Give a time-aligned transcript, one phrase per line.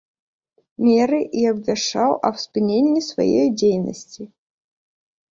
[0.85, 4.23] Меры, і абвяшчаў аб спыненне сваёй дзейнасці.